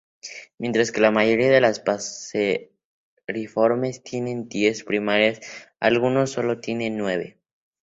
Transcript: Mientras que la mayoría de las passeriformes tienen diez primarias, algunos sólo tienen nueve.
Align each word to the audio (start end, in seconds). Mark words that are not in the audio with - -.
Mientras 0.57 0.91
que 0.91 0.99
la 0.99 1.11
mayoría 1.11 1.51
de 1.51 1.61
las 1.61 1.79
passeriformes 1.79 2.71
tienen 4.01 4.49
diez 4.49 4.83
primarias, 4.83 5.41
algunos 5.79 6.31
sólo 6.31 6.59
tienen 6.59 6.97
nueve. 6.97 7.37